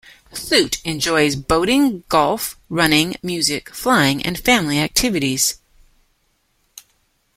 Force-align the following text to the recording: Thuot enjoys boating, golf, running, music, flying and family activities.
Thuot 0.33 0.81
enjoys 0.83 1.35
boating, 1.35 2.03
golf, 2.09 2.57
running, 2.69 3.17
music, 3.21 3.69
flying 3.71 4.25
and 4.25 4.39
family 4.39 4.79
activities. 4.79 5.59